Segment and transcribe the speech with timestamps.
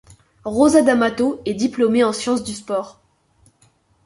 [0.45, 3.01] Rosa D'Amato est diplômée en sciences du sport.